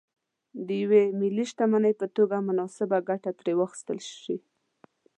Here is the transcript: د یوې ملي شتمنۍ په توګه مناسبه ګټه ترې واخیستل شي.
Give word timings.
د 0.65 0.67
یوې 0.81 1.03
ملي 1.19 1.45
شتمنۍ 1.51 1.93
په 2.01 2.07
توګه 2.15 2.35
مناسبه 2.49 2.97
ګټه 3.09 3.31
ترې 3.39 3.53
واخیستل 3.59 3.99
شي. 4.21 4.37